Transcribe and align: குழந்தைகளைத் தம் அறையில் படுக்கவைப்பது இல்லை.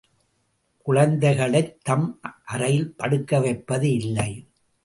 குழந்தைகளைத் 0.81 1.77
தம் 1.83 2.19
அறையில் 2.45 2.93
படுக்கவைப்பது 2.97 3.83
இல்லை. 3.83 4.47